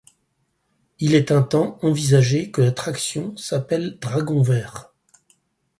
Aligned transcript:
Il 0.97 1.13
est 1.13 1.31
un 1.31 1.43
temps 1.43 1.77
envisagé 1.83 2.49
que 2.49 2.63
l'attraction 2.63 3.37
s'appelle 3.37 3.99
Dragon 3.99 4.41
vert. 4.41 4.91